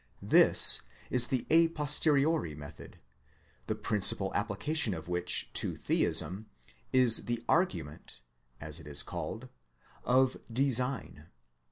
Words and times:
This 0.23 0.81
is 1.11 1.27
the 1.27 1.45
a 1.51 1.67
posteriori 1.67 2.55
method, 2.55 2.97
the 3.67 3.75
principal 3.75 4.33
application 4.33 4.95
of 4.95 5.07
which 5.07 5.51
to 5.53 5.75
Theism 5.75 6.47
is 6.91 7.25
the 7.25 7.45
argument 7.47 8.19
(as 8.59 8.79
it 8.79 8.87
is 8.87 9.03
called) 9.03 9.47
of 10.03 10.37
design. 10.51 11.27